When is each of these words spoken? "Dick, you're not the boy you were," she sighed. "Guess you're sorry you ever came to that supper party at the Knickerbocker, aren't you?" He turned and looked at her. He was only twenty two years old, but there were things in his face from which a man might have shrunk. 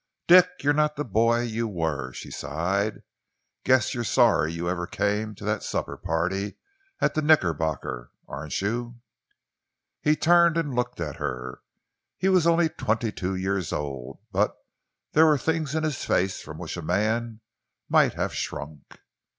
"Dick, 0.25 0.47
you're 0.61 0.73
not 0.73 0.95
the 0.95 1.05
boy 1.05 1.41
you 1.41 1.67
were," 1.67 2.11
she 2.11 2.31
sighed. 2.31 3.03
"Guess 3.63 3.93
you're 3.93 4.03
sorry 4.03 4.51
you 4.51 4.67
ever 4.67 4.87
came 4.87 5.35
to 5.35 5.45
that 5.45 5.61
supper 5.61 5.95
party 5.95 6.55
at 6.99 7.13
the 7.13 7.21
Knickerbocker, 7.21 8.11
aren't 8.27 8.59
you?" 8.63 8.95
He 10.01 10.15
turned 10.15 10.57
and 10.57 10.73
looked 10.73 10.99
at 10.99 11.17
her. 11.17 11.61
He 12.17 12.29
was 12.29 12.47
only 12.47 12.67
twenty 12.67 13.11
two 13.11 13.35
years 13.35 13.71
old, 13.71 14.17
but 14.31 14.55
there 15.11 15.27
were 15.27 15.37
things 15.37 15.75
in 15.75 15.83
his 15.83 16.03
face 16.03 16.41
from 16.41 16.57
which 16.57 16.77
a 16.77 16.81
man 16.81 17.41
might 17.87 18.15
have 18.15 18.33
shrunk. 18.33 19.01